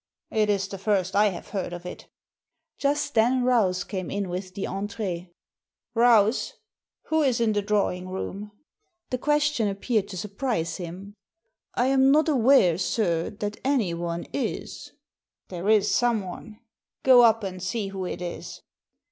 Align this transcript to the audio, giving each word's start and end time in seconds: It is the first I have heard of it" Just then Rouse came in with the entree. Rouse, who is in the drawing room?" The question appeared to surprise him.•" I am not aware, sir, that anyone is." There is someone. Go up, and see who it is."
It 0.31 0.49
is 0.49 0.67
the 0.67 0.79
first 0.79 1.15
I 1.15 1.27
have 1.27 1.49
heard 1.49 1.73
of 1.73 1.85
it" 1.85 2.07
Just 2.79 3.13
then 3.13 3.43
Rouse 3.43 3.83
came 3.83 4.09
in 4.09 4.29
with 4.29 4.55
the 4.55 4.65
entree. 4.65 5.31
Rouse, 5.93 6.53
who 7.09 7.21
is 7.21 7.39
in 7.39 7.53
the 7.53 7.61
drawing 7.61 8.09
room?" 8.09 8.51
The 9.11 9.19
question 9.19 9.67
appeared 9.67 10.07
to 10.07 10.17
surprise 10.17 10.77
him.•" 10.77 11.13
I 11.79 11.85
am 11.85 12.09
not 12.11 12.27
aware, 12.27 12.79
sir, 12.79 13.29
that 13.29 13.59
anyone 13.63 14.25
is." 14.33 14.91
There 15.49 15.69
is 15.69 15.91
someone. 15.93 16.59
Go 17.03 17.21
up, 17.21 17.43
and 17.43 17.61
see 17.61 17.89
who 17.89 18.03
it 18.07 18.23
is." 18.23 18.59